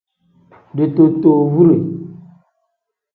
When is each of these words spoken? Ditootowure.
Ditootowure. 0.75 1.77